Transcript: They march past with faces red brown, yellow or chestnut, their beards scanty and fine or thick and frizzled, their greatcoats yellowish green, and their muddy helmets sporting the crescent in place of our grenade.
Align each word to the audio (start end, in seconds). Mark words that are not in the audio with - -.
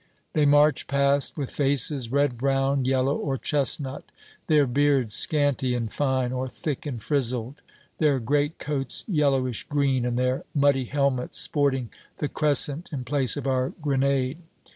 They 0.33 0.47
march 0.47 0.87
past 0.87 1.37
with 1.37 1.51
faces 1.51 2.11
red 2.11 2.35
brown, 2.35 2.85
yellow 2.85 3.15
or 3.15 3.37
chestnut, 3.37 4.03
their 4.47 4.65
beards 4.65 5.13
scanty 5.13 5.75
and 5.75 5.93
fine 5.93 6.31
or 6.31 6.47
thick 6.47 6.87
and 6.87 6.99
frizzled, 6.99 7.61
their 7.99 8.17
greatcoats 8.19 9.05
yellowish 9.07 9.65
green, 9.65 10.03
and 10.03 10.17
their 10.17 10.43
muddy 10.55 10.85
helmets 10.85 11.37
sporting 11.37 11.91
the 12.17 12.27
crescent 12.27 12.89
in 12.91 13.03
place 13.03 13.37
of 13.37 13.45
our 13.45 13.69
grenade. 13.79 14.39